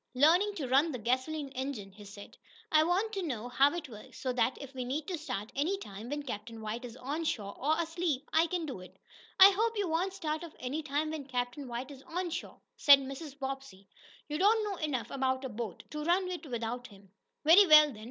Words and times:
"Learning 0.15 0.55
to 0.55 0.67
run 0.67 0.91
the 0.91 0.97
gasoline 0.97 1.49
engine," 1.49 1.91
he 1.91 2.03
said. 2.03 2.35
"I 2.71 2.83
want 2.83 3.13
to 3.13 3.21
know 3.21 3.49
how 3.49 3.71
it 3.75 3.87
works 3.87 4.19
so 4.19 4.33
that 4.33 4.57
if 4.59 4.73
we 4.73 4.83
need 4.83 5.07
to 5.09 5.15
start 5.19 5.51
any 5.55 5.77
time 5.77 6.09
when 6.09 6.23
Captain 6.23 6.59
White 6.59 6.85
is 6.85 6.97
on 6.97 7.23
shore, 7.23 7.55
or 7.55 7.79
asleep, 7.79 8.27
I 8.33 8.47
can 8.47 8.65
do 8.65 8.79
it." 8.79 8.97
"I 9.39 9.51
hope 9.51 9.77
you 9.77 9.87
won't 9.87 10.13
start 10.15 10.43
off 10.43 10.55
any 10.59 10.81
time 10.81 11.11
when 11.11 11.27
Captain 11.27 11.67
White 11.67 11.91
is 11.91 12.01
on 12.07 12.31
shore," 12.31 12.59
said 12.77 12.97
Mrs. 12.97 13.37
Bobbsey. 13.37 13.85
"You 14.27 14.39
don't 14.39 14.63
know 14.63 14.77
enough 14.77 15.11
about 15.11 15.45
a 15.45 15.49
boat 15.49 15.83
to 15.91 16.03
run 16.03 16.27
it 16.31 16.47
without 16.47 16.87
him." 16.87 17.11
"Very 17.45 17.67
well, 17.67 17.91
then. 17.93 17.99